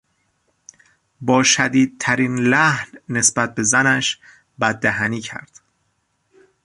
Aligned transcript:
با 1.21 1.43
شدیدترین 1.43 2.35
لحن 2.35 2.87
نسبت 3.09 3.55
به 3.55 3.63
زنش 3.63 4.19
بددهنی 4.61 5.21
کرد. 5.21 5.61